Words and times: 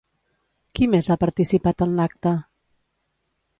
Qui 0.79 0.87
més 0.93 1.09
ha 1.09 1.17
participat 1.25 1.85
en 1.87 1.95
l'acte? 2.01 2.35